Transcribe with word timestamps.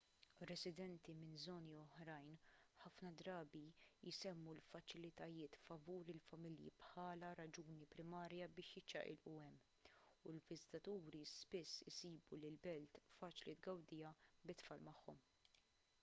residenti 0.51 1.13
minn 1.17 1.33
żoni 1.41 1.73
oħrajn 1.81 2.37
ħafna 2.83 3.09
drabi 3.19 3.61
jsemmu 4.13 4.55
l-faċilitajiet 4.55 5.59
favur 5.65 6.09
il-familja 6.13 6.73
bħala 6.85 7.29
raġuni 7.41 7.87
primarja 7.95 8.47
biex 8.59 8.73
jiċċaqilqu 8.79 9.33
hemm 9.41 10.29
u 10.29 10.33
l-viżitaturi 10.37 11.23
spiss 11.35 11.83
isibu 11.93 12.39
li 12.41 12.49
l-belt 12.55 13.03
faċli 13.19 13.55
tgawdiha 13.61 14.15
bit-tfal 14.51 14.83
magħhom 14.91 15.21